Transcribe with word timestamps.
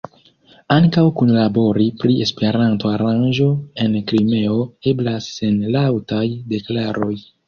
Ankaŭ 0.75 1.01
kunlabori 1.17 1.83
pri 2.03 2.15
Esperanto-aranĝo 2.25 3.47
en 3.85 3.97
Krimeo 4.13 4.57
eblas 4.93 5.29
sen 5.37 5.61
laŭtaj 5.77 6.23
deklaroj. 6.55 7.13